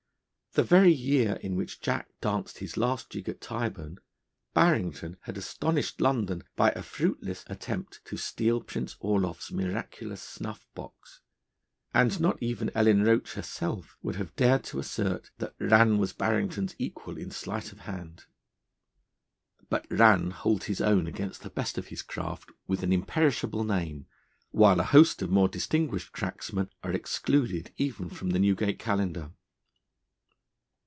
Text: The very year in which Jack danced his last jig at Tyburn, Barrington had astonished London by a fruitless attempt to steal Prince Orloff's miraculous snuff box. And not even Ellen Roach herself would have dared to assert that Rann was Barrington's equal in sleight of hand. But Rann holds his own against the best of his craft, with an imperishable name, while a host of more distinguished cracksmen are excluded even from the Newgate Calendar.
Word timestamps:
The 0.53 0.63
very 0.63 0.91
year 0.91 1.35
in 1.41 1.55
which 1.55 1.79
Jack 1.79 2.09
danced 2.19 2.57
his 2.57 2.75
last 2.75 3.09
jig 3.09 3.29
at 3.29 3.39
Tyburn, 3.39 3.99
Barrington 4.53 5.15
had 5.21 5.37
astonished 5.37 6.01
London 6.01 6.43
by 6.57 6.71
a 6.71 6.81
fruitless 6.83 7.45
attempt 7.47 8.03
to 8.03 8.17
steal 8.17 8.59
Prince 8.59 8.97
Orloff's 8.99 9.49
miraculous 9.49 10.21
snuff 10.21 10.67
box. 10.75 11.21
And 11.93 12.19
not 12.19 12.35
even 12.43 12.69
Ellen 12.75 13.01
Roach 13.01 13.35
herself 13.35 13.95
would 14.01 14.17
have 14.17 14.35
dared 14.35 14.65
to 14.65 14.79
assert 14.79 15.31
that 15.37 15.55
Rann 15.57 15.97
was 15.99 16.11
Barrington's 16.11 16.75
equal 16.77 17.17
in 17.17 17.31
sleight 17.31 17.71
of 17.71 17.79
hand. 17.87 18.25
But 19.69 19.87
Rann 19.89 20.31
holds 20.31 20.65
his 20.65 20.81
own 20.81 21.07
against 21.07 21.43
the 21.43 21.49
best 21.49 21.77
of 21.77 21.87
his 21.87 22.01
craft, 22.01 22.51
with 22.67 22.83
an 22.83 22.91
imperishable 22.91 23.63
name, 23.63 24.05
while 24.49 24.81
a 24.81 24.83
host 24.83 25.21
of 25.21 25.29
more 25.31 25.47
distinguished 25.47 26.11
cracksmen 26.11 26.69
are 26.83 26.91
excluded 26.91 27.71
even 27.77 28.09
from 28.09 28.31
the 28.31 28.39
Newgate 28.39 28.79
Calendar. 28.79 29.31